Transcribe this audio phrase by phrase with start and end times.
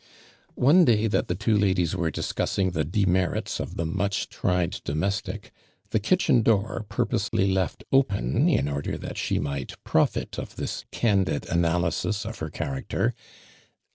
[0.57, 4.81] One day that tho two ladies were dis cussing tho demerits of the mucli tried
[4.83, 5.51] domestic,
[5.91, 10.85] the kitchen door i)urposely left open, in order th it she might profit of this
[10.91, 13.89] candid analysis of her character, Li7.